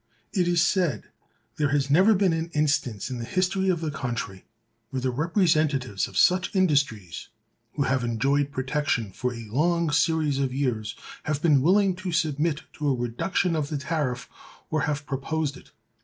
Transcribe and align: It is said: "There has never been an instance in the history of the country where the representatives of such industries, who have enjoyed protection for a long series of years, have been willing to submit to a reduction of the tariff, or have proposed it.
It 0.33 0.47
is 0.47 0.63
said: 0.65 1.03
"There 1.57 1.69
has 1.69 1.91
never 1.91 2.15
been 2.15 2.33
an 2.33 2.49
instance 2.53 3.11
in 3.11 3.19
the 3.19 3.23
history 3.23 3.69
of 3.69 3.81
the 3.81 3.91
country 3.91 4.45
where 4.89 4.99
the 4.99 5.11
representatives 5.11 6.07
of 6.07 6.17
such 6.17 6.55
industries, 6.55 7.27
who 7.73 7.83
have 7.83 8.03
enjoyed 8.03 8.51
protection 8.51 9.11
for 9.11 9.31
a 9.31 9.45
long 9.45 9.91
series 9.91 10.39
of 10.39 10.51
years, 10.51 10.95
have 11.25 11.39
been 11.43 11.61
willing 11.61 11.95
to 11.97 12.11
submit 12.11 12.63
to 12.73 12.87
a 12.87 12.95
reduction 12.95 13.55
of 13.55 13.69
the 13.69 13.77
tariff, 13.77 14.27
or 14.71 14.81
have 14.89 15.05
proposed 15.05 15.55
it. 15.55 15.69